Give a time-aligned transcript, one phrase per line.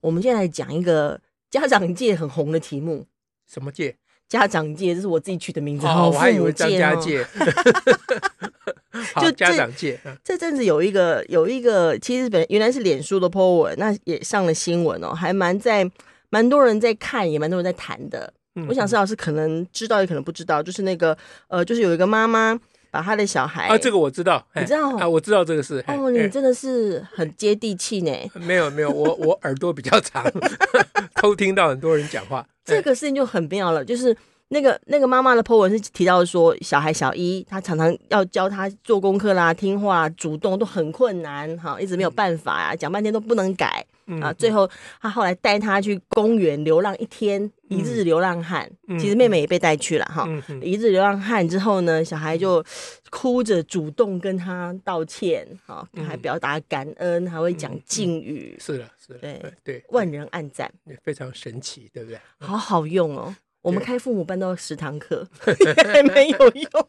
[0.00, 1.20] 我们现在来讲一个
[1.50, 3.06] 家长界很红的题目，
[3.46, 3.96] 什么界？
[4.28, 5.86] 家长界，这是我自己取的名字。
[5.86, 7.26] 哦，我还以为张家界。
[9.20, 9.98] 就家长界。
[10.22, 15.90] 这阵子有一个有一个，其实本原来是脸书的 po 文，那也上了新闻哦，还蛮在
[16.28, 18.30] 蛮多人在看，也蛮多人在谈的。
[18.56, 22.60] 嗯、我想施老师可能知道，也可能不知道，就是那个呃，就是有一个妈妈。
[22.90, 28.12] 把他的小孩啊，这个我知道，你知道啊，我知道这个事哦，你真的是很接地气呢。
[28.34, 30.24] 没有没有，我 我耳朵比较长，
[31.16, 32.46] 偷听到很多人讲话。
[32.64, 34.14] 这个事情就很妙了，就是
[34.48, 43.84] 那个那个妈妈的 po 文是提到说，小孩小一，他常常要教他做功课啦、听话、主动都很困难，哈，一直没有办法呀，讲半天都不能改。
[44.20, 44.68] 啊，最后
[45.00, 48.70] 他后来带他去公园流浪一天，嗯、一日流浪汉。
[48.88, 50.26] 嗯、其实妹妹也被带去了哈。
[50.62, 52.64] 一日流浪汉之后呢，小孩就
[53.10, 58.56] 哭着主动跟他道歉，哈，还表达感恩，还会讲敬语。
[58.58, 62.18] 是的，是的，对对，对万人暗赞，非常神奇，对不对？
[62.38, 63.36] 好好用哦。
[63.60, 66.88] 我们开父母班都要十堂课，还 没有用。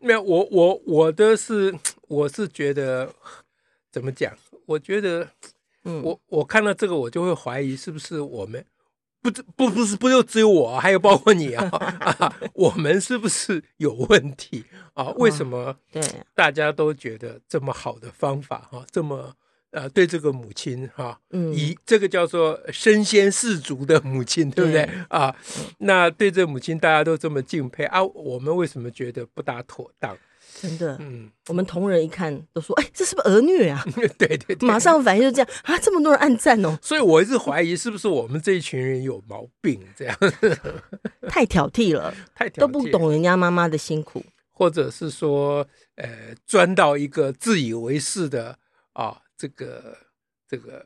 [0.00, 1.74] 没有，我我我的是，
[2.06, 3.12] 我是觉得
[3.90, 4.32] 怎么讲？
[4.66, 5.26] 我觉得。
[5.84, 8.64] 嗯，我我看到这个，我就会怀疑是不是我们
[9.22, 11.68] 不不不是不就只有我，还有包括你啊，
[12.00, 14.64] 啊，我们是不是有问题
[14.94, 15.10] 啊？
[15.18, 16.02] 为什么对
[16.34, 19.34] 大家都觉得这么好的方法哈，这么
[19.72, 25.34] 呃对这个母亲哈，嗯，以这个叫做身先士卒的母亲，对不对啊？
[25.78, 30.16] 那对这母亲大家都这么敬佩啊，我们为什么觉得不大妥当？
[30.60, 33.82] 真的，嗯，我们同仁一看都说，哎，这是不是儿虐啊？
[34.18, 40.16] 对对对，马上反应就这样啊，这么多人暗赞哦，所以我一直怀疑是不是我们这一群人有毛病，这样。
[41.30, 48.58] 太挑剔了， 太挑剔，都不懂人家妈妈的辛苦，或者是说，呃，钻到一个自以为是的
[48.92, 49.96] 啊，这个
[50.46, 50.84] 这个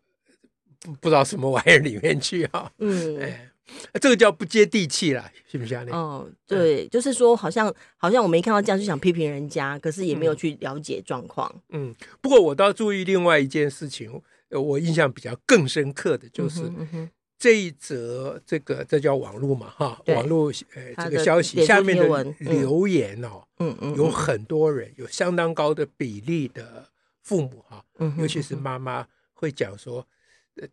[0.80, 3.50] 不不知道什么玩意儿里面去啊，嗯，哎。
[4.00, 5.84] 这个叫不接地气啦，是不是啊？
[5.90, 11.50] 哦，对，嗯、就是说，好像好像我没看到这样就想批评人家，可是也没有去了解状况。
[11.70, 14.20] 嗯，不过我倒注意另外一件事情，
[14.50, 26.88] 我印象比较更深刻的就是、嗯嗯、这一则这个这叫网络嘛哈，对网络呃这个消息下面的留言哦，嗯嗯，有很多人有相当高的比例的
[27.22, 30.06] 父母哈，嗯、尤其是妈妈会讲说。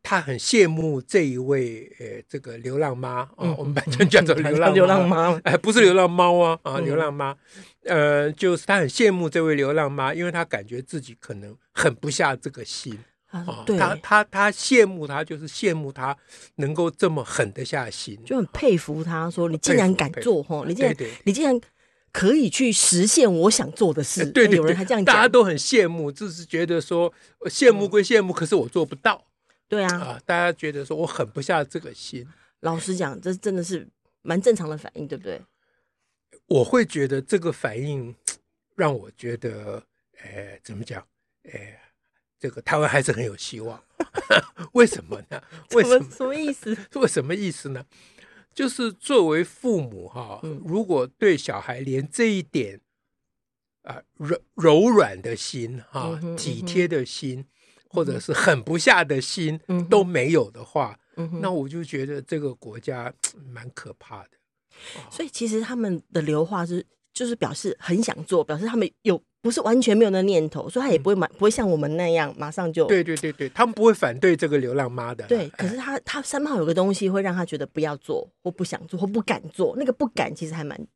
[0.03, 7.36] 他很羡慕这一位呃，这个流浪妈啊，嗯、我们反正叫做流浪流浪妈，哎，不是流浪猫啊啊，流浪妈，
[7.86, 12.97] 呃，就是他很羡慕这位流浪妈，因为他感觉自己可能狠不下这个心
[13.78, 16.16] 他他他羡慕他，就是羡慕他
[16.58, 21.59] 能够这么狠得下心，就很佩服他，说你竟然敢做哈，你竟然你竟然
[22.12, 27.12] 可以去实现我想做的事，对对，有人还这样讲，大家都很羡慕，就是觉得说
[27.46, 29.24] 羡慕归羡慕，可是我做不到。
[29.72, 32.28] 对啊，啊，大家觉得说我狠不下这个心。
[32.59, 33.88] 老实讲，这真的是
[34.22, 35.42] 蛮正常的反应，对不对？
[36.48, 38.14] 我会觉得这个反应
[38.76, 39.81] 让我觉得，
[40.18, 41.08] 哎，怎么讲？
[41.44, 41.81] 哎，
[42.38, 43.81] 这个台湾还是很有希望。
[44.74, 45.42] 为什么呢？
[45.72, 46.12] 为什么？
[46.12, 46.78] 什么意思？
[47.00, 47.86] 为什么意思呢？
[48.54, 52.81] 就是作为父母哈，如果对小孩连这一点
[53.84, 57.46] 啊柔柔软的心哈，体贴的心。
[57.91, 59.59] 或者是狠不下的心
[59.90, 60.97] 都没有的话，
[61.41, 63.13] 那我就觉得这个国家
[63.50, 64.29] 蛮可怕的。
[65.09, 75.28] 所以其实他们的流化是，就是表示很想做，表示他们有不是完全没有那念头，所以他也不会马、嗯、不会像我们那样马上就对对对对，他们不会反对这个流浪妈的。
[75.28, 80.88] 对，可是他他三炮有个东西会让他觉得不要做或不想做或不敢做，那个不敢其实还蛮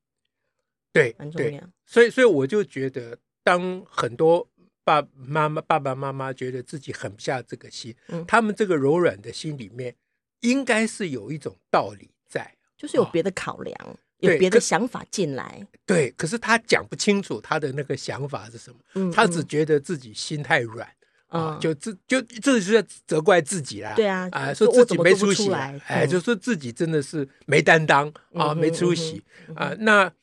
[0.94, 1.62] 对蛮重要。
[1.86, 4.48] 所以所以我就觉得，当很多。
[4.86, 9.94] 爸妈妈爸爸妈妈觉得自己狠不下这个心，嗯、他们这个柔软的心里面，
[10.42, 15.66] 应该是有一种道理在，就是有别的考量，哦、有别的想法进来。
[15.88, 20.88] 对，可是他讲不清楚他的那个想法是什么，嗯、他只觉得自己心太软
[21.30, 23.94] 啊、就自就这是在责怪自己啦。
[23.96, 25.52] 对啊，啊，说自己没出息，
[25.88, 29.24] 哎，就说自己真的是没担当啊，没出息
[29.56, 29.76] 啊。
[29.80, 30.14] 那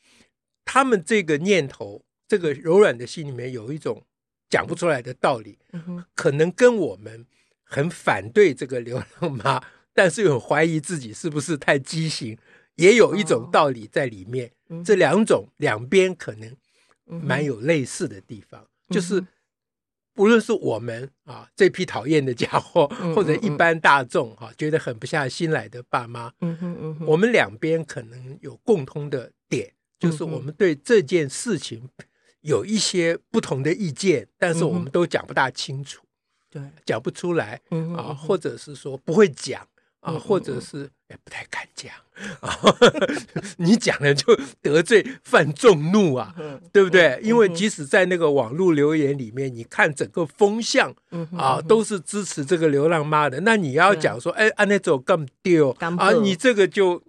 [0.64, 4.05] 他们这个念头，这个柔软的心里面有一种。
[4.52, 5.56] 讲不出来的道理，
[6.14, 7.25] 可能跟我们
[7.64, 9.58] 很反对这个流浪妈
[9.94, 12.37] 但是又怀疑自己是不是太畸形，
[12.75, 14.52] 也有一种道理在里面。
[14.69, 16.54] 哦、这两种两边可能
[17.06, 19.25] 蛮有类似的地方，嗯、就是
[20.12, 26.31] 不论是我们啊这批讨厌的家伙，或者一般大众哈、啊、觉得狠不下心来的爸妈，
[27.06, 31.88] 我们两边可能有共通的点，就是我们对这件事情
[32.43, 36.03] 有一些不同的意见，但是我们都讲不大清楚。
[36.50, 37.61] 对，讲不出来
[37.97, 39.67] 啊，或者是说不会讲
[40.00, 41.91] 啊，或者是也不太敢讲
[42.41, 42.59] 啊。
[43.56, 46.35] 你讲了就得罪犯众怒啊，
[46.71, 47.19] 对不对？
[47.23, 50.95] 因为即使在那个网络留言里面，你看整个风向
[51.37, 53.41] 啊，都是支持这个流浪妈的。
[53.41, 57.03] 那你要讲说，哎，安那种更丢啊，你这个就。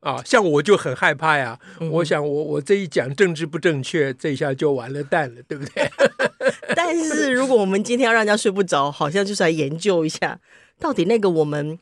[0.00, 1.58] 啊，像我就很害怕呀。
[1.80, 5.90] 嗯、我想我，我我这一讲政治不正确，这一下就完了蛋了，对不对？
[6.76, 10.38] 但是如果我们今天要让人家睡不着，好像就是来研究一下，
[10.78, 11.76] 到底那个我们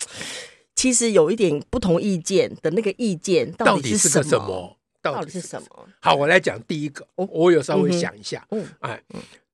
[0.75, 4.77] 其实有一点不同意见的那个意见到底是什么？
[5.03, 5.87] 到底是什么？
[6.01, 7.07] 好，我来讲第一个。
[7.17, 8.47] 我我有稍微想一下。
[8.53, 9.03] 嗯，哎，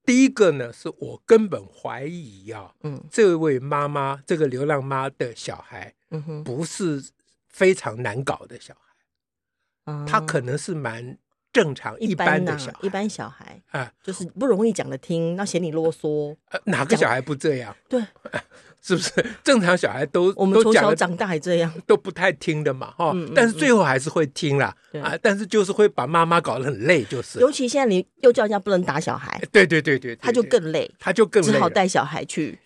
[0.04, 7.02] 第一个呢，是我根本怀疑啊，嗯，这位妈妈，这个流浪妈的小孩，嗯哼，不是。
[7.52, 8.74] 非常难搞的小
[9.84, 11.18] 孩，他可能是蛮
[11.52, 16.36] 正常一般的小孩，一般小孩啊，就是不容易讲的听，那嫌你啰嗦。
[16.64, 17.74] 哪个小孩不这样？
[17.88, 18.00] 对，
[18.80, 19.10] 是不是
[19.42, 22.92] 正常小孩都我们从小长大还这样，都不太听的嘛？
[22.92, 24.74] 哈，但是最后还是会听啦。
[25.02, 27.40] 啊，但是就是会把妈妈搞得很累，就是。
[27.40, 32.58] 尤其现在你又叫人家不能打小孩，对对对对，他就更累，他就更只好带小孩去。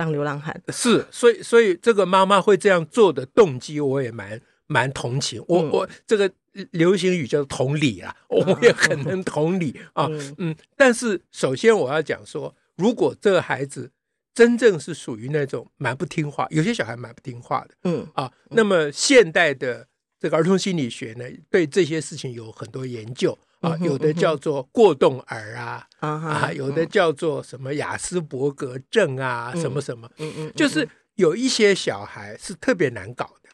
[0.00, 5.44] 当流浪汉是，所以所以这个妈妈会这样做的动机，我也蛮蛮同情。
[5.46, 6.32] 我我这个
[6.70, 10.08] 流行语叫同理啦， 我也很能同理 啊。
[10.38, 13.90] 嗯，但是首先我要讲说，如果这个孩子
[14.34, 19.86] 真正是属于那种蛮不听话，有些小孩蛮不听话的，嗯啊，那么现代的
[20.18, 23.38] 这个儿童心理学呢，对这些事情有很多研究。
[23.60, 33.50] 啊，有的叫做过动儿啊，啊，有的叫做什么雅斯伯格症啊，什么什么，嗯嗯，就是有一些小孩是特别难搞的，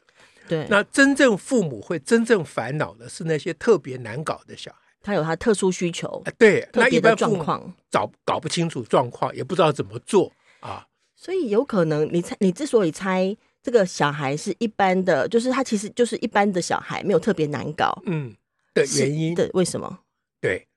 [0.48, 0.66] 对。
[0.70, 7.74] 那真正父母会真正烦恼的是那些特别难搞的小孩，他有他特殊需求，对，那一般状况。
[7.90, 10.30] 找搞不清楚状况，也不知道怎么做
[10.60, 10.86] 啊。
[11.16, 18.32] 所以有可能你猜，你之所以猜这个小孩是一般的，就是他其实就是一般的小孩，没有特别难搞，嗯。
[18.76, 20.00] 的原因的，为什么？
[20.38, 20.68] 对，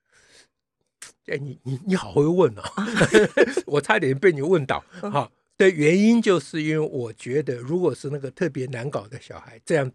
[1.26, 2.88] 哎，你你你好会问哦， 啊、
[3.66, 4.82] 我差点被你问倒。
[5.12, 9.92] 好，的原因就是因为我觉得，如果是那个特别难搞的小孩，这样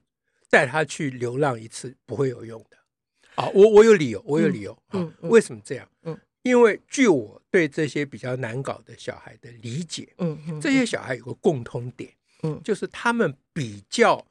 [0.52, 2.78] 带他去流浪一次不会有用的。
[3.36, 4.78] 啊，我我有理由，我有理由。
[4.94, 5.90] 嗯，为什么这样？
[6.04, 12.13] 嗯，因为据我对这些比较难搞的小孩的理解，嗯，这些小孩有个共通点，
[12.44, 14.24] 嗯，就是他们比较，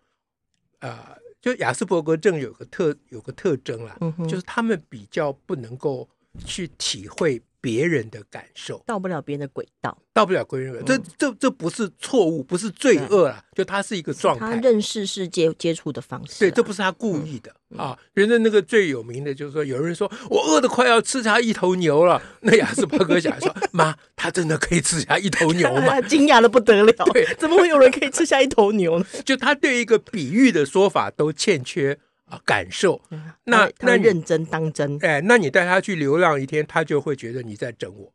[0.78, 1.23] 呃。
[1.44, 6.08] 就亚斯伯格症有个特有个特征啦，嗯、就是他们比较不能够
[6.46, 10.94] 去体会别人的感受，到不了别人的轨道，到不了别人的轨道。
[10.94, 16.40] 嗯、这这这不是错误，不是罪恶啦，对就他是一个状态，他认识世界接触的方式。
[16.40, 17.98] 对，这不是他故意的、嗯、啊。
[18.12, 29.06] 人家那个最有名的就是说，有人说我饿得快要吃下一头牛了， 那雅斯伯格小孩说：“妈，他真的可以吃下一头牛吗？” 惊讶的不得了， 对，怎么会有人可以吃下一头牛呢？
[29.24, 31.98] 就他对一个比喻的说法都欠缺。
[32.34, 33.00] 啊，感受，
[33.44, 38.12] 那那认真当真，哎，那你带他去流浪一天，他就会觉得你在整我。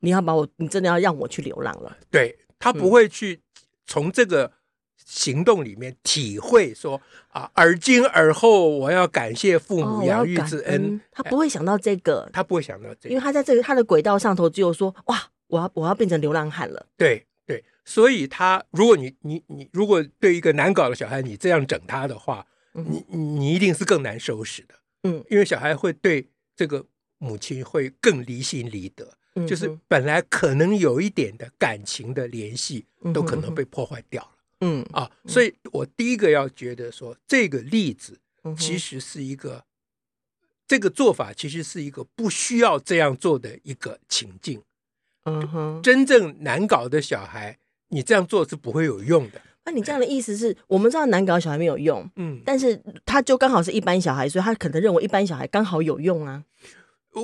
[0.00, 1.96] 你要把我，你真的要让我去流浪了？
[2.10, 3.40] 对，他不会去
[3.84, 4.52] 从这个
[4.96, 7.00] 行动里面体会说
[7.30, 11.00] 啊，而今而后我要感谢父母养育之恩。
[11.10, 16.86] 他不会想到这个，他不会想到这个，因为他在这个他的轨道上头只有说哇，我要我要变成流浪汉了。
[16.96, 22.46] 对对，所以他如果你你你如果对一个难搞的小孩，你这样整他的话。
[22.72, 26.84] 你你一定是更难收拾的，嗯，因为小孩会对这个
[27.18, 34.84] 母亲会更离心离德，嗯、就是本来可能有一点的感情的联系，都可能被破坏掉了，嗯。
[34.92, 38.20] 啊，所以我第一个要觉得说，这个例子
[38.56, 39.64] 其实是一个，嗯、
[40.66, 44.62] 这个做法其实是一个不需要这样做的一个情境，
[45.24, 45.48] 嗯。
[45.48, 47.58] 哼，真正难搞的小孩，
[47.88, 49.42] 你这样做是不会有用的。
[49.68, 56.42] 那你这样的意思是我们知道难搞小孩没有用，嗯，但是他就刚好是一般小孩，所以他可能认为一般小孩刚好有用啊。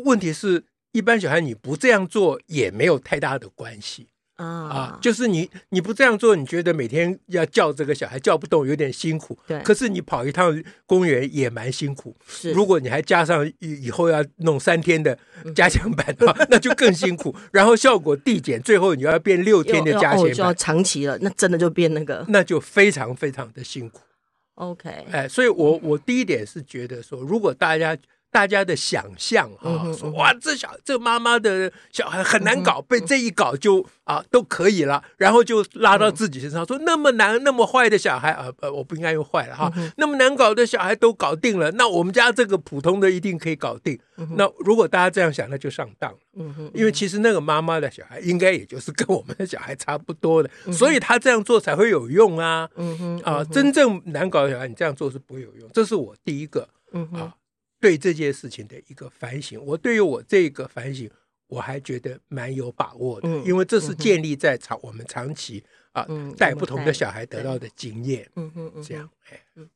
[0.04, 4.08] 问题是，一般小孩你不这样做也没有太大的关系，
[4.44, 9.38] 啊啊，就是你你不这样做，你觉得每天要叫这个小孩叫不动，有点辛苦。
[9.46, 12.14] 对，可是你跑一趟公园也蛮辛苦。
[12.26, 15.18] 是，如果你还加上以以后要弄三天的
[15.54, 17.34] 加强版的话，嗯、那就更辛苦。
[17.52, 24.00] 然后效果递减，最后你要变六天的加强版，哦，就要长期了，那真的就变那个，那就非常非常的辛苦。
[24.56, 27.96] OK，哎，所以我我第一点是觉得说，如果大家
[28.34, 43.96] 大家的想象啊，说哇，这小这妈妈的小孩很难搞，被这一搞就啊都可以了，然后就拉到自己身上说那么难那么坏的小孩啊，呃，我不应该用坏了哈，那么难搞的小孩都搞定了，那我们家这个普通的一定可以搞定。
[44.36, 46.18] 那如果大家这样想，那就上当了。
[46.74, 52.68] 因为其实那个妈妈的小孩应该也就是跟我们的小孩差不多的，所以他这样做才会有用啊。
[53.22, 55.70] 啊，真正难搞的小孩，你这样做是不会有用。
[55.72, 56.68] 这是我第一个
[57.12, 57.32] 啊。
[57.84, 61.10] 对这件事情的一个反省，我对于我这个反省，
[61.48, 65.62] 我还觉得蛮有把握的，因为这是建立在长我们长期
[65.92, 66.06] 啊
[66.38, 69.68] 带不同的小孩得到的经验，嗯嗯嗯，这样，哎，嗯。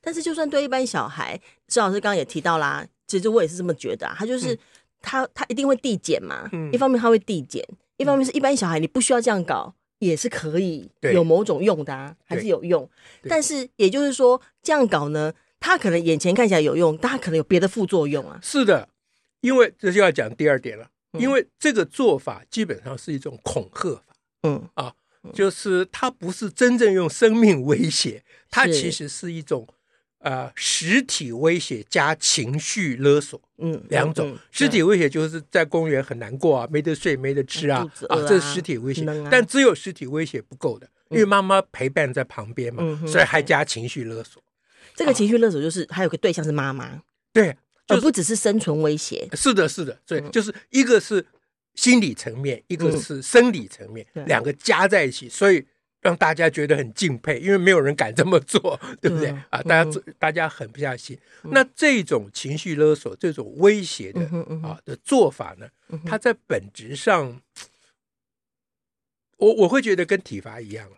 [0.00, 4.58] 但是就算对一般小孩，施老师刚刚也提到啦，其实我也是这么觉得，他就是
[5.00, 7.64] 他他一定会递减嘛，一方面他会递减，
[7.96, 12.90] 一方面是一般小孩你不需要这样搞也是可以有某种用的啊，还是有用，
[13.28, 15.32] 但是也就是说这样搞呢。
[15.62, 18.38] 他可能眼前看起来有用，但他可能有别的副作用啊。
[18.42, 18.88] 是的，
[19.40, 20.88] 因为这就要讲第二点了。
[21.18, 24.02] 因为这个做法基本上是一种恐吓法。
[24.44, 24.92] 嗯啊，
[25.32, 29.68] 就是它不是真正用生命威胁，它其实是一种
[30.20, 33.38] 呃实体威胁加情绪勒索。
[33.58, 39.04] 嗯，两种实体威胁就是在公园很难过啊，没得睡，没得吃啊啊，这是实体威胁。
[39.30, 44.42] 但只有实体威胁不够的，因为妈妈陪伴在旁边嘛，所以还加情绪勒索。
[44.94, 47.56] 这个情绪勒索就是还有个对象是妈妈，对，
[47.88, 49.28] 而不只是生存威胁。
[49.32, 51.24] 是的，是的，对，就是一个是
[51.74, 55.64] 心理层面，一个是生理层面，两个加在一起，所以
[56.00, 59.28] 让大家觉得很敬佩，因为没有人敢这么做， 对不对？
[59.50, 59.62] 啊？
[59.62, 61.18] 大家大家狠不下心。
[61.44, 64.20] 那这种情绪勒索、这种威胁的
[64.62, 65.68] 啊的做法呢，
[66.04, 67.40] 它在本质上，
[69.38, 70.96] 我我会觉得跟体罚一样了，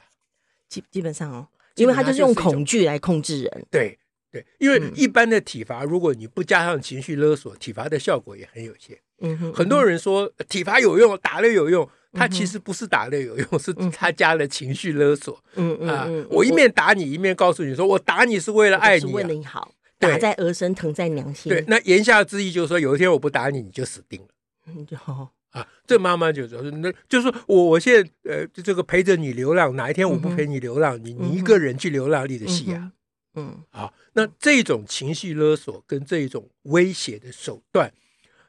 [0.69, 1.49] 基基本上哦。
[1.77, 3.99] 因为他就是用恐惧来控制人，对
[4.31, 8.99] 对，因为一般的体罚，如果你不加上情绪勒索，体罚的效果也很有限。
[9.21, 15.43] 嗯哼，很多人说体罚有用，打了有用，他其实不是打了有用，是他加了情绪勒索。
[15.55, 21.51] 嗯嗯啊，我一面打你，一面告诉你说，我打你是为了爱你，是为了你好，打在儿身，疼在娘心。
[21.51, 24.29] 对，那言下之意就是说，有一天我不打你，你就死定了。
[24.67, 25.31] 嗯，就好。
[25.55, 32.91] 啊，这妈妈就说，那就是说我我现在呃，这个陪着你流浪，哪一天我不陪你流浪，你你一个人去流浪，你的戏啊，
[33.35, 37.93] 嗯，好，那这种情绪勒索跟这种威胁的手段，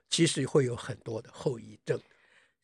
[0.09, 2.00] 其实会有很多的后遗症。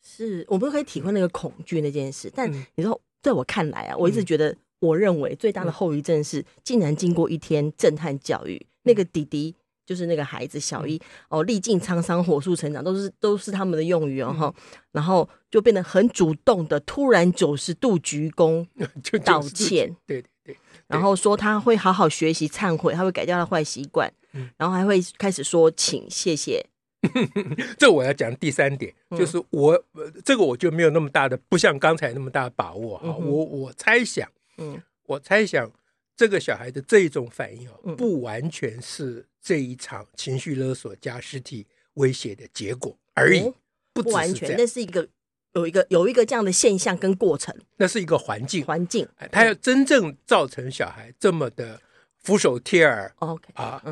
[0.02, 9.54] 是我们可以体会那个恐惧那件事，但你说，在我看来啊，我一直觉得，我认为最大的后遗症是，竟然经过一天震撼教育，那个弟弟。
[9.92, 14.54] 就是那个孩子小一哦，历尽沧桑，火速成长，都是都是他们的用语哦哈，
[14.90, 18.66] 然后就变得很主动的，突然九十度鞠躬
[19.22, 20.56] 道歉，对对，
[20.86, 24.10] 然后说他会好好学习忏悔，他会改掉他坏习惯，
[24.56, 26.64] 然后还会开始说请谢谢。
[27.76, 29.84] 这我要讲第三点，就是我
[30.24, 35.70] 这个我就没有那么大的，不像刚才那么大的把握哈，我我猜想，嗯，我猜想。
[36.14, 43.52] 这个小孩的这一种反应哦，不完全是这一场情绪勒索加实体威胁的结果而已，
[43.92, 45.08] 不完全，那是一个
[45.54, 48.64] 有一个有一个这样的现象跟过程，那是一个环境。
[48.64, 51.80] 环境，他要真正造成小孩这么的
[52.18, 53.82] 俯首帖耳，OK 啊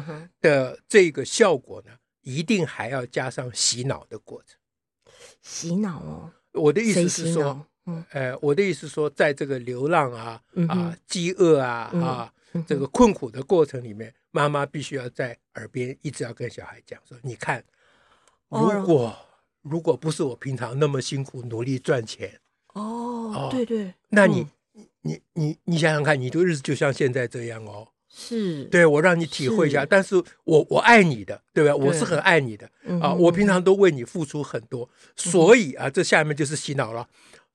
[0.40, 4.58] 的这个效果呢，一定还要加上洗脑的过程，
[5.42, 7.66] 洗脑哦，我的意思是说。
[8.10, 12.32] 呃，我的意思说，在这个流浪啊、啊、饥饿啊、啊
[12.66, 17.62] 这个困苦的过程里面，妈妈必须要在耳边一直要跟小孩讲说：“你看，
[18.48, 19.16] 如果
[19.62, 22.40] 如果不是我平常那么辛苦努力赚钱，
[22.74, 24.46] 哦，对对，那你
[25.02, 27.86] 你你你想想看，你的日子就像现在这样哦。
[28.12, 31.76] 是，对我让你体会一下，但是我我爱你的，对吧？
[31.76, 32.68] 我是很爱你的
[33.00, 37.08] 啊，我平常都为你付出很多，所以啊，这下面就是洗脑了。”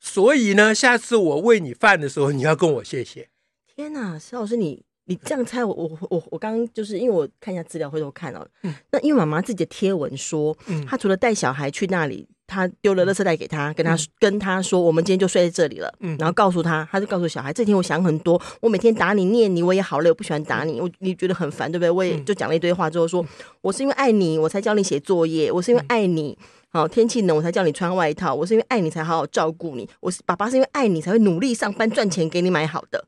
[0.07, 3.27] 所以呢，下次我喂你饭的时候，你要跟我谢谢。
[3.75, 8.47] 天哪，石老师，你你这样猜，我我我我刚刚就是因为我看一下资料，回头看了。
[8.61, 15.93] 嗯，那因为妈妈自己的贴文说，嗯，她除了带小孩去那里他丢了垃圾袋给他，跟他、嗯、跟他说，我们今天就睡在这里了。
[15.99, 21.89] 嗯，然后告诉他，他就告诉小孩，这天我想很多，我每天打你、念你，我也好累，我不喜欢打你，我你觉得很烦，对不对？
[21.89, 23.29] 我也就讲了一堆话之后说，说
[23.61, 26.37] 我是因为爱你，我才教你写作业，我是因为爱你，
[26.69, 33.05] 好天气冷我才叫你穿外套，我是因为爱你才好好照顾你，我是爸爸是因为爱你才会努力上班赚钱给你买好的。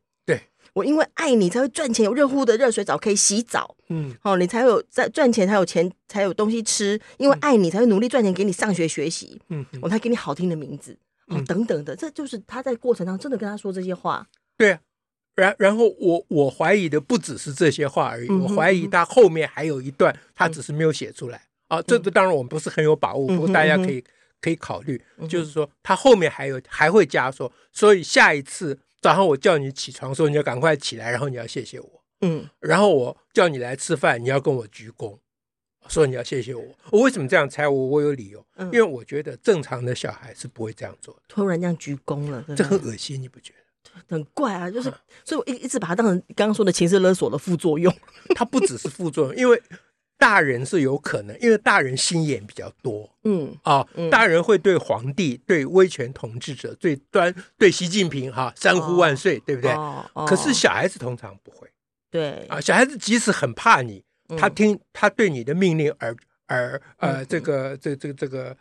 [0.78, 7.00] 我因为爱你才会赚钱，有热乎的热水澡可以洗澡，嗯，哦，你才有在赚钱，才有钱，才有东西吃。
[7.18, 10.96] 因为爱你才会努力赚钱给你上学学习，嗯，我才给你好听的名字，
[11.30, 14.28] 哦，等等的，这就是他在过程当中真的跟他说这些话。
[14.56, 14.80] 对啊，
[15.36, 21.42] 然然后我我怀疑的不只是这些话而已，我怀疑他后面还有一段，他只是没有写出来。
[21.70, 21.82] 啊。
[21.82, 24.04] 这个当然我们不是很有把握，不过大家可以
[24.40, 28.78] 可以考虑，就是说他后面还有还会加说，所以下一次。
[29.02, 32.04] 早上我叫你起床，说你要赶快起来，然后你要谢谢我。
[32.22, 35.20] 嗯，然后我叫你来吃饭，你要跟我鞠躬，
[35.88, 36.64] 说你要谢谢我。
[36.92, 37.68] 我为什么这样猜？
[37.68, 41.22] 我我有理由，嗯，因为我觉得正常的小孩是不会这样做的。
[41.28, 44.16] 突然这样鞠躬了，这很恶心，你不觉得？
[44.16, 44.92] 很怪啊，就是，
[45.24, 47.94] 所以我一一直把它当成刚刚说的情绪勒索的副作用。
[48.36, 49.62] 它不只是副作用，因为。
[50.18, 59.72] 大人是有可能，因为大人心眼比较多，嗯啊，大人会对皇帝、对威权统治者、对端、对习近平哈三呼万岁，对不对？
[59.72, 61.68] 哦可是小孩子通常不会，
[62.10, 64.04] 对啊，小孩子即使很怕你，
[64.38, 66.16] 他听他对你的命令而
[66.48, 68.58] 而呃，这个这这这个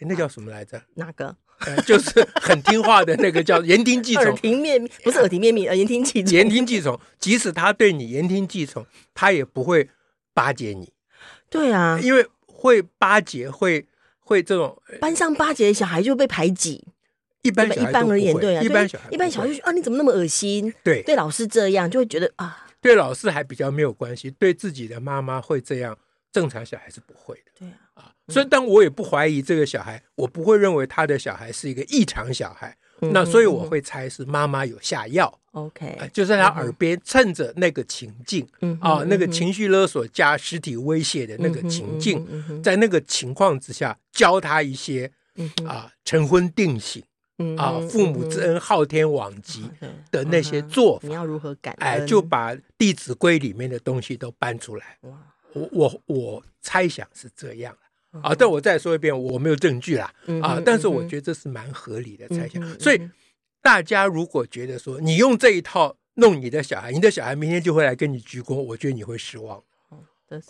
[0.00, 0.82] 那叫什么来着？
[0.94, 1.36] 哪个？
[1.86, 6.98] 就是很听话的那个叫 言听计从，耳听面不是耳听面命，呃，言听计从，言听计从。
[7.18, 8.84] 即使他对你言听计从，
[9.14, 9.88] 他也不会
[10.34, 10.92] 巴结你。
[11.54, 13.86] 对啊，因为会巴结，会
[14.18, 16.84] 会这种班上巴结的小孩就被排挤。
[17.42, 20.74] 一般一般而言，对啊，一般小孩一般小孩就说啊，你怎么那么恶心？
[20.82, 25.96] 对，对老师这样就会觉得啊，对老师还比较没有关系，对自己的妈妈会这样，
[26.32, 27.52] 正常小孩是不会的。
[27.60, 32.76] 对啊，啊，所以但我也不怀疑这个小孩，我不会认为他的小孩是一个异常小孩。
[33.12, 38.46] 那所以我会猜是妈妈有下药，OK，就在他耳边趁着那个情境，
[38.80, 45.10] 啊，那个情绪勒索加实体威胁的那个情境，在那个情况之下教他一些
[45.66, 47.02] 啊晨昏定省，
[47.56, 49.68] 啊父母之恩昊天罔极
[50.10, 51.72] 的那些做法，你要如何改？
[51.78, 54.98] 哎，就把《弟子规》里面的东西都搬出来。
[55.52, 57.76] 我我我猜想是这样。
[58.22, 58.34] 啊！
[58.38, 60.12] 但我再说一遍，我没有证据啦。
[60.42, 60.60] 啊！
[60.64, 62.62] 但是我觉得这是蛮合理的猜想。
[62.80, 63.00] 所以
[63.60, 69.62] 大家如果觉得说你用这一套弄你的小孩，你的小孩明天就会来跟你鞠躬，我觉得你会失望。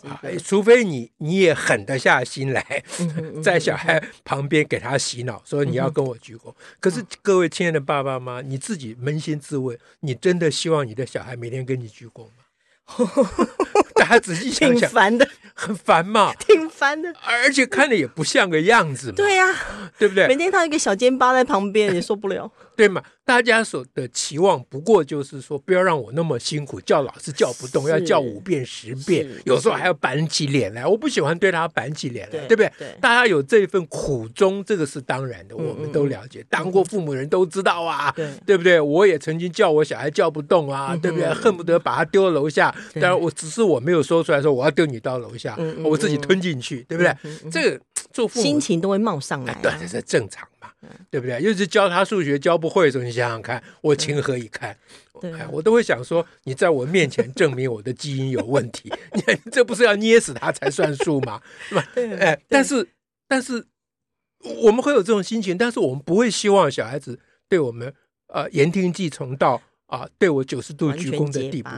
[0.03, 2.83] 啊，除非你你也狠得下心来，
[3.43, 6.51] 在小孩旁边给他洗脑，说你要跟我鞠躬。
[6.79, 12.45] 可是各位亲爱的爸爸妈妈，你自己扪心自问，你真的希望你的小孩每天跟你鞠躬吗？
[14.05, 19.15] 大家仔细想想，烦的，很烦嘛，挺烦的，而且看着也不像个样子嘛。
[19.17, 19.51] 对呀，
[19.97, 20.27] 对不对？
[20.27, 22.51] 每天他一个小尖巴在旁边，也受不了。
[22.75, 23.01] 对嘛？
[23.23, 30.85] 大家所的期望不过就是说，不要让我那么辛苦，叫老师叫不动，要叫五遍十遍，有时候还要板起脸来。
[30.85, 32.71] 我不喜欢对他板起脸来，对不对？
[33.01, 36.45] 大家有这份苦衷，这个是当然的，我们都了解。
[36.49, 38.13] 当过父母人都知道啊，
[38.45, 38.79] 对不对？
[38.79, 41.27] 我也曾经叫我小孩叫不动啊，对不对？
[41.33, 42.73] 恨不得把他丢到楼下。
[42.93, 47.15] 当然，我只是我没有说出来，说我要丢你到楼下，我自己吞进去，对不对？
[47.49, 47.81] 这个
[48.13, 50.47] 做父母心情都会冒上来，对，这是正常。
[51.09, 51.41] 对不对？
[51.41, 54.75] 又是教他数学教不会的时候，你想想看，我情何以堪？
[55.21, 61.41] 对，我都会想说，你在我面前证明我的基因有问题， 你这不是要捏死他才算数吗？
[61.69, 61.87] 是吧？
[62.19, 62.87] 哎，但是
[63.27, 63.65] 但是
[64.63, 67.93] 我们会有这种心情，但是我们不会希望小孩子对我们
[68.27, 71.69] 呃言听计从到啊对我九十度鞠躬的地步，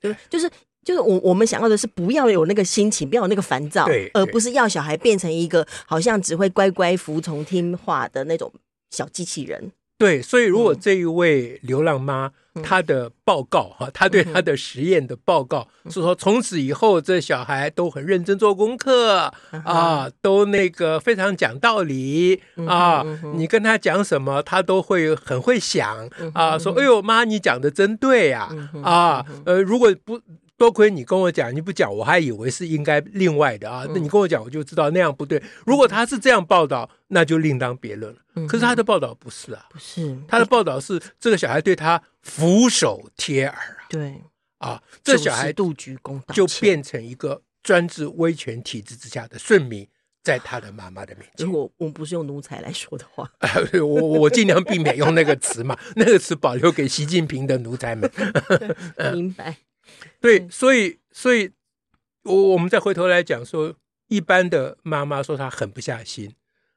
[0.00, 0.50] 对，就是。
[0.88, 8.50] 就是我我们想要的是不要有那个心情，不要有那个烦躁，而不是要小孩变成一个好像只会乖乖服从听话的那种
[8.90, 9.70] 小机器人。
[9.98, 12.30] 对，所以如果这一位流浪妈
[12.62, 19.30] 她的报告哈，她对她的实验的报告是说，从此以后这小孩都很认真做功课
[19.64, 28.48] 啊，都那个非常讲道理啊，你跟他讲什么，他都会很会想啊，说哎呦妈，你讲的真对呀
[28.82, 30.18] 啊，呃，如果不。
[30.58, 33.86] 多亏你跟我讲，你不讲我还以为是应该另外的啊。
[33.88, 35.40] 那你跟我讲，我就知道那样不对。
[35.64, 38.46] 如果他是这样报道，那就另当别论了。
[38.48, 43.86] 可是他的报道不是啊，不是他的报道是这个小孩对他俯首帖耳啊。
[43.88, 44.20] 对
[44.58, 49.86] 啊，这小孩度鞠躬就变成一个专制威权体制之下的顺民，
[50.24, 51.46] 在他的妈妈的面前。
[51.46, 53.30] 如果我们不是用奴才来说的话，
[53.80, 58.10] 我我尽量避免用那个词嘛， 那个词保留给习近平的奴才们。
[59.14, 59.56] 明白。
[60.20, 61.50] 对，所以，所以，
[62.22, 63.74] 我我们再回头来讲说，
[64.08, 66.34] 一般的妈妈说她狠不下心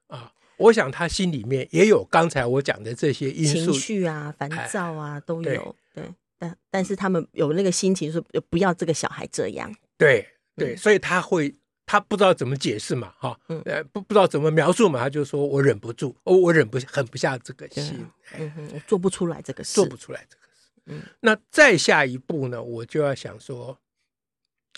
[0.08, 5.76] 啊，我想她心里面也有刚才我讲的这些因素，情绪啊、烦躁啊都有。
[5.94, 9.74] 对，但但是他们有那个心情说不要这个小孩这样。
[9.98, 11.54] 对对，所以他会
[11.86, 18.06] 他不知道怎么解释嘛，哈，呃不不知道怎么描述嘛，他就说我忍不住，我我忍不狠不下这个心，
[18.38, 20.41] 嗯哼，我做不出来这个事，做不出来这个事。
[20.86, 23.78] 嗯，那再下一步呢，我就要想说。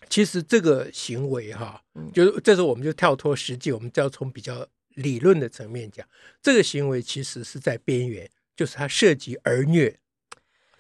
[0.10, 1.82] 其实这个行为哈，
[2.14, 6.06] 就是这时候我们就跳脱实际，我们就要从比较理论的层面讲，
[6.42, 9.98] 这个行为其实是在边缘，就是它涉及儿虐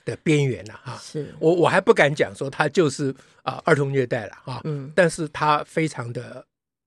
[0.04, 0.98] 的边缘了哈。
[1.02, 6.46] 是我我还不敢讲说他就是啊儿童虐待了哈，嗯，但是他非常的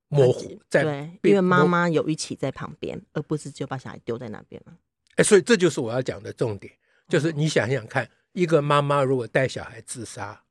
[0.08, 4.76] 模糊，在对，因为妈妈有一起在旁边，而不是就把小孩丢在那边了。
[5.14, 6.70] 哎，所以这就是我要讲的重点，
[7.08, 10.42] 就是你想想看，一个妈妈如果带小孩自杀。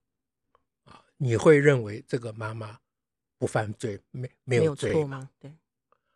[0.84, 2.78] 啊你会认为这个妈妈
[3.38, 5.20] 不犯罪，没没有罪吗？
[5.20, 5.30] 吗？
[5.40, 5.52] 对，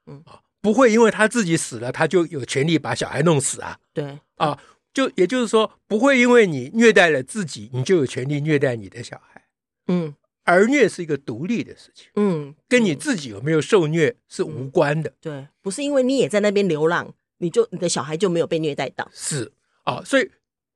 [0.07, 3.79] 嗯啊，不会因为她自己死了，她就有权利把小孩弄死啊？
[3.93, 4.59] 对啊，
[4.93, 9.47] 就也就是说，不会因为你虐待了自己，你就有权利虐待你的小孩。
[9.87, 15.13] 嗯，儿虐是一个独立的事情，嗯，跟你自己有没有受虐是无关的。
[15.21, 19.09] 对，不是因为你也在那边流浪，你就你的小孩就没有被虐待到。
[19.13, 19.53] 是
[19.83, 20.29] 啊，所以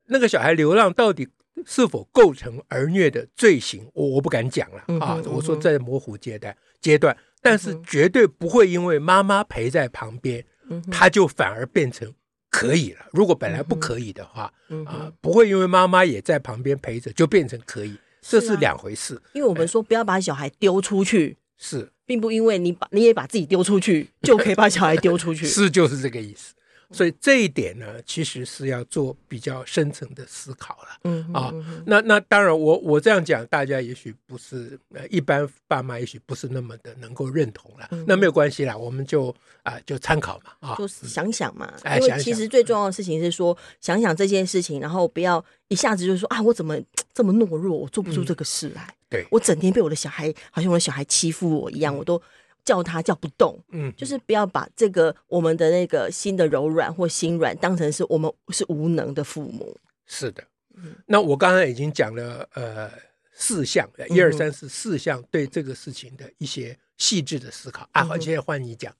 [0.06, 1.28] 那个小孩流浪到底
[1.66, 5.22] 是否构成儿虐的罪行，我我不敢讲了、嗯、啊！
[5.26, 12.12] 我说在模糊阶段阶段，但是绝对不会因为妈妈陪在旁边，嗯、他就反而变成
[12.50, 13.06] 可以了。
[13.12, 19.20] 如果本来不可以的话，嗯、啊，不会因为妈妈也在旁边陪着就变成可以，这是两回事。
[19.32, 26.52] 因为我们说不要把小孩丢出去，是，并不因为你把你也把自己丢出去，就可以把小孩丢出去， 是就是这个意思。
[26.94, 30.88] 所以这一点呢，其实是要做比较深层的思考了。
[31.02, 31.52] 嗯啊，
[31.84, 37.88] 那那当然我，我我这样讲，大家也许不是呃，一般爸妈也许不是那么的能够认同了。
[37.90, 41.74] 嗯、那没有关系啦，我们就啊就参考嘛啊，就想想嘛。
[41.82, 46.78] 哎，因为其实最重要的事情是说，想想这件事情，然后不要一下子就说啊，我怎么
[47.12, 48.84] 这么懦弱，我做不出这个事来。
[48.84, 52.22] 嗯、对，我整天被我的小孩，好像我的小孩欺负我一样，嗯、我都。
[52.64, 59.76] 叫他叫不动，嗯，就是不要把这个我们的那个心的柔软或心软当成是我们是无能的父母。
[60.06, 60.42] 是的，
[60.76, 62.90] 嗯，那我刚刚已经讲了呃
[63.32, 68.04] 四项，一二三四四项对这个事情的一些细致的思考、嗯、啊。
[68.04, 68.94] 好，现在换你讲，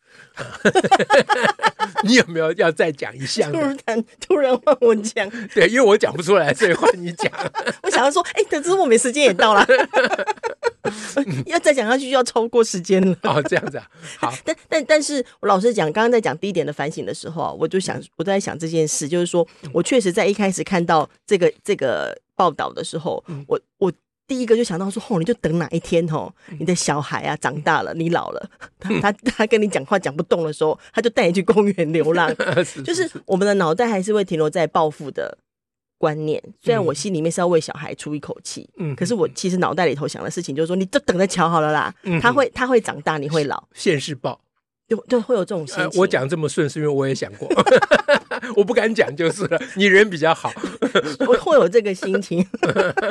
[2.04, 3.52] 你有没有要再讲一项？
[3.52, 7.30] 突然突然换我讲，对，因为我讲不出来，所以换你讲。
[7.82, 9.64] 我想要说，哎，可是我们时间也到了。
[11.46, 13.16] 要再讲下去就要超过时间了。
[13.24, 13.88] 哦，这样子啊。
[14.18, 23.92] 好， 但但但是我老实讲，刚刚在讲第一点的反省的时候啊，我就想我在想这件事，就是说我确实在一开始看到这个这个报道的时候，我我
[24.26, 32.34] 第一个就想到说，哦，你就等哪一天哦，你的小孩啊长大了，你老了，他他他跟你讲话讲不动的时候，他就带你去公园流浪，
[32.84, 35.36] 就是我们的脑袋还是会停留在报复的。
[36.04, 44.38] 观念，虽然我心里面是要为小孩出一口气，嗯，可是我其实脑袋里头想的事情就是说，你就等着瞧好了啦，嗯、他会他会长大，你会老，现世报，
[44.86, 45.84] 就就会有这种心情。
[45.84, 47.48] 呃、我讲这么顺，是因为我也想过，
[48.54, 49.58] 我不敢讲就是了。
[49.76, 50.52] 你人比较好，
[51.26, 52.46] 我会有这个心情，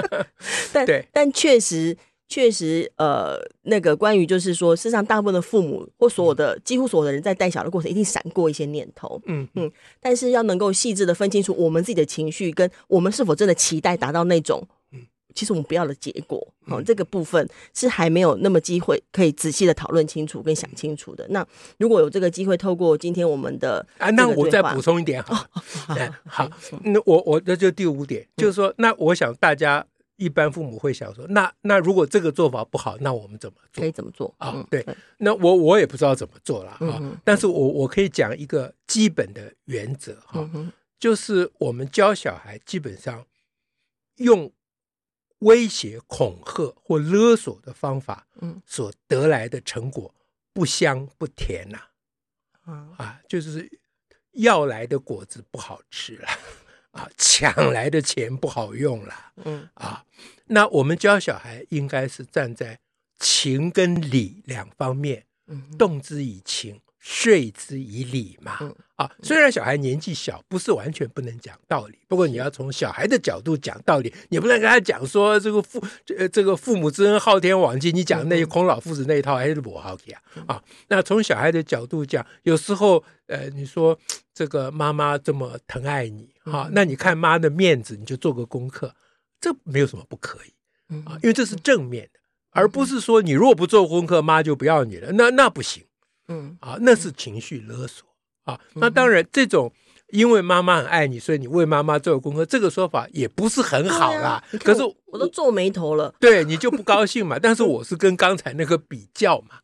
[0.72, 1.08] 但对。
[1.12, 1.98] 但确实。
[2.34, 9.48] 确实，呃，那个关于就是说，事实上，大部分的父母或所有的几乎所有的人在带小的过程，一定闪过一些念头，嗯。
[9.54, 14.68] 嗯，但是要能够细致的分清楚我们自己的情绪跟我们是否真的期待达到那种，
[15.36, 21.28] 其实我们不要的结果，哦，这个部分是还没有那么机会可以仔细的讨论清楚跟想清楚的。
[21.30, 21.46] 那
[21.78, 25.48] 如果有这个机会，透过今天我们的啊，那我再补充一点哈，
[26.26, 26.50] 好，
[26.84, 29.86] 那我我那就第五点，就是说，那我想大家。
[30.16, 33.82] 一般父母会想说，那那如果这个做法不好，那我们怎么做？
[33.82, 34.50] 可以怎么做啊？
[34.50, 34.86] 哦、对，
[35.18, 36.80] 那我我也不知道怎么做了啊。
[37.02, 43.26] 嗯、但是我我可以讲一个基本的原则哈，嗯、就是我们教小孩基本上
[44.18, 44.52] 用
[45.40, 50.14] 威胁、恐吓或勒索的方法，嗯所得来的成果
[50.54, 51.80] 不香不甜呐、
[52.98, 53.70] 啊，就是
[54.34, 56.28] 要来的果子不好吃了。
[56.94, 59.32] 啊，抢来的钱不好用了。
[59.44, 60.06] 嗯啊，
[60.48, 62.80] 那我们教小孩应该是站在
[63.20, 68.58] 情跟理两方面，嗯，动之以情，说之以理嘛。
[68.96, 75.84] 啊，虽然小孩年纪小，不是完全不能讲道理，不过你要从小孩的角度讲道理，你不能跟他讲说这个父
[76.18, 80.56] 呃这个父母之恩昊天罔极，你讲那些孔老夫子那一套还是不好听啊。
[80.56, 84.00] 啊，那从小孩的角度讲，有时候呃，你说
[84.34, 86.30] 这个妈妈这么疼爱你。
[86.44, 88.94] 啊，那你看妈的面子，你就做个功课，
[89.42, 90.54] 这没有什么不可以。
[91.06, 92.20] 啊，因为这是正面的，
[92.52, 95.84] 而不是说你如果不做功课，妈就不要你了，那那不行，
[96.28, 98.08] 嗯啊，那是情绪勒索
[98.44, 98.60] 啊。
[98.74, 99.72] 那当然，这种
[100.10, 104.44] 因为妈妈很爱你，所以你为妈妈做功课，这个说法也不是很好啦。
[104.60, 107.38] 可是我都皱眉头了，对你就不高兴嘛。
[107.38, 109.60] 但是我是跟刚才那个比较嘛。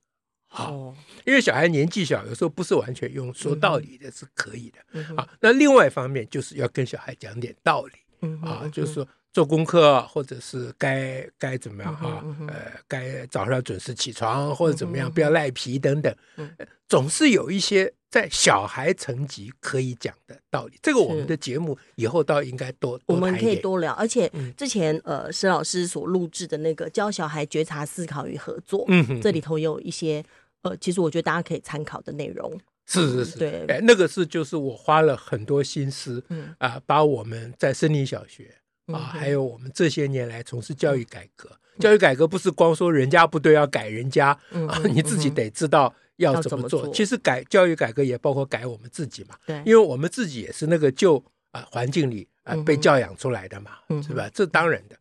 [0.47, 0.95] 好，
[1.25, 5.15] 因为小孩年纪小，有时候不是完全用说道理的是可以的。
[5.15, 8.27] 啊，那另外一方面就是要跟小孩讲点道理。
[8.41, 9.07] 啊，就是说。
[9.31, 12.23] 做功课，或者是该该怎么样哈？
[12.47, 16.13] 呃，该早上准时起床，或者怎么样，不要赖皮等等。
[16.87, 20.79] 总是有一些在小孩层级可以讲的道理。
[20.81, 23.93] 这个我们的节目以后倒应该多，我们可以多聊。
[23.93, 30.25] 而且之前呃，施老师所录制的那个教小孩觉察、思考与合作，嗯，这里头有一些
[30.63, 32.59] 呃，其实我觉得大家可以参考的内容。
[32.87, 38.51] 是是是，对，哎，那个是就是我花了很多心思，嗯啊，把我们在森林小学。
[38.93, 41.49] 啊，还有我们这些年来从事教育改革，
[41.79, 44.27] 教育改革不是光说人家不对要改人家
[44.67, 46.91] 啊，你自己得知道要怎么做。
[46.93, 53.71] 其实改教育改革也包括改我们自己嘛，对，因为我们自己也是那个旧啊环境里啊被教养出来的嘛，
[54.01, 54.29] 是吧？
[54.33, 54.97] 这当然的。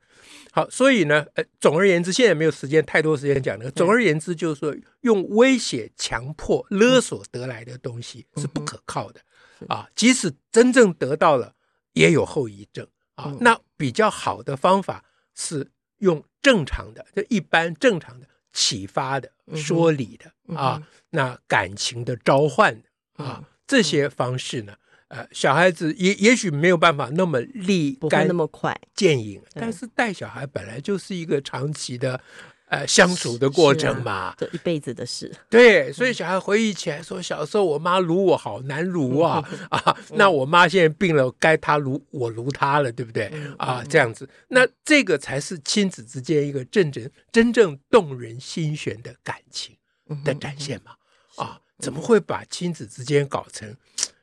[0.51, 3.71] 好，所以呢，呃，总而言之，现在没有时间太多时间讲那个。
[3.71, 9.21] 总而言之，就是说用威胁、强迫、勒索得来的东西是不可靠的
[9.69, 11.55] 啊，即使真正得到了，
[11.93, 12.87] 也有后遗症。
[13.19, 15.05] 啊，那比较好的方法
[15.35, 22.73] 是用正常的，就一般正常的启发的、说理的、嗯、啊，那感情的召唤
[23.15, 24.77] 啊，嗯、这些方式呢，
[25.09, 28.81] 呃，小孩子也也许没有办法那么立竿那么快。
[28.95, 32.21] 见影，但是带小孩本来就是一个长期的。
[32.69, 35.35] 呃，相处的过程嘛，这、啊、一辈子的事。
[35.49, 39.97] 对，所以小孩回忆起来说，小时候我妈卢我好难卢啊 啊！
[40.11, 43.83] 那我妈现在病了，该她卢我卢她了，对不对啊？
[43.89, 49.75] 这样子，那这个才是亲子之间一个真正真正动人心弦的感情
[50.23, 50.93] 的展现嘛？
[51.37, 53.75] 啊，怎么会把亲子之间搞成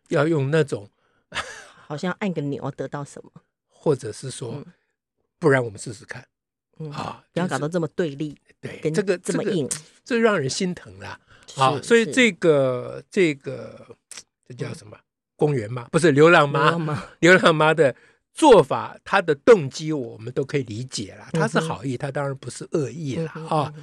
[0.09, 0.87] 要用那种
[1.87, 3.31] 好像按个钮得到什么，
[3.67, 4.63] 或者是说，
[5.39, 6.23] 不然我们试试看。
[6.79, 9.69] 嗯、啊，不要搞到这么对立，对，这个这么硬，
[10.03, 11.19] 这让人心疼啦。
[11.55, 13.87] 啊，所以这个这个
[14.45, 14.97] 这叫什么？
[15.37, 16.77] 公园妈不是流浪妈，
[17.19, 17.95] 流浪妈的
[18.33, 21.27] 做法，她的动机我们都可以理解了。
[21.31, 23.73] 她是好意，她当然不是恶意了啊。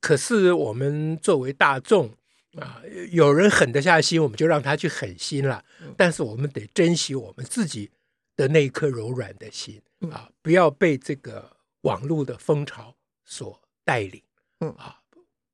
[0.00, 2.12] 可是我们作为大众
[2.58, 2.80] 啊，
[3.10, 5.64] 有人狠得下心，我们就让他去狠心了。
[5.96, 7.90] 但是我们得珍惜我们自己
[8.36, 9.80] 的那一颗柔软的心
[10.12, 11.55] 啊，不要被这个。
[11.86, 12.92] 网络的风潮
[13.24, 14.20] 所带领，
[14.58, 14.98] 嗯啊，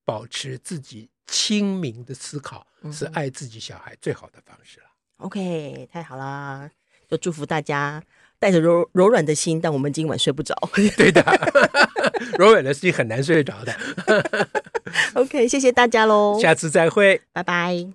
[0.02, 4.86] 保持自己清明的思考是爱自己小孩最好的方式了。
[5.18, 6.70] OK，太好啦，
[7.06, 8.02] 就祝福大家
[8.38, 10.56] 带着柔柔软的心，但我们今晚睡不着。
[10.96, 11.22] 对的，
[12.40, 14.50] 柔软的心很难睡得着的。
[15.12, 17.92] OK，谢谢大家喽，下次再会，拜拜。